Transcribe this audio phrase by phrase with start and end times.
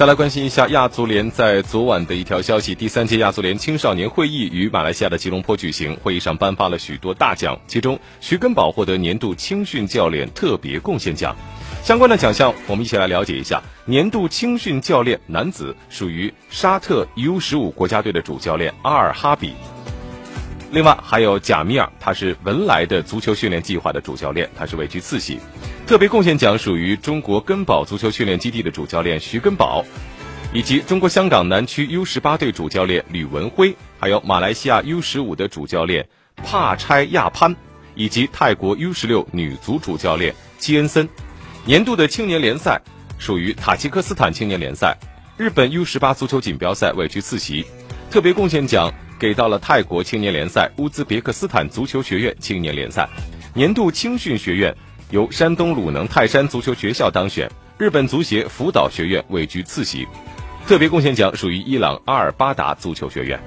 [0.00, 5.94] 再来关心一下亚足联在昨晚的一条消息：第三届亚足联青少年会议于马来西亚的吉隆坡举行。
[6.02, 11.36] 会议上颁发了许多大奖，其中徐根宝获得年度青训教练特别贡献奖。
[11.84, 13.62] 相关的奖项，我们一起来了解一下。
[13.84, 19.52] 年度青训教练男子属于沙特 U 十五国家队的主教练阿尔哈比。
[20.70, 25.38] 另外还有贾米尔，他是文莱的足球训练计划的主教练，他是位居次席。
[25.90, 29.84] 特别贡献奖属于中国根宝足球训练基地的主教练徐根宝，
[30.52, 36.08] 以及中国香港南区 U 十八队主教练吕文辉，还有马来西亚 U 十五的主教练
[36.44, 37.56] 帕差亚潘，
[37.96, 41.08] 以及泰国 U 十六女足主教练基恩森。
[41.64, 42.80] 年度的青年联赛
[43.18, 44.96] 属于塔吉克斯坦青年联赛，
[45.36, 47.66] 日本 U 十八足球锦标赛位居次席。
[48.12, 48.94] 特别贡献奖。
[49.18, 53.06] 给到了泰国青年联赛、乌兹别克斯坦足球学院青年联赛，
[53.52, 54.74] 年度青训学院
[55.10, 60.06] 由山东鲁能泰山足球学校当选，日本足协辅导学院位居次席，
[60.68, 63.40] 特别贡献奖属于伊朗阿尔巴达足球学院。